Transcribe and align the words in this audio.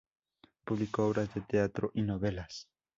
Publicó 0.65 1.05
obras 1.05 1.31
de 1.35 1.41
teatro 1.41 1.91
y 1.93 2.01
novelas. 2.01 2.67